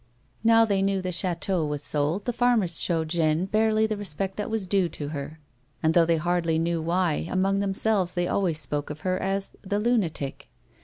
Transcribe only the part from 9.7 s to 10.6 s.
lunatic."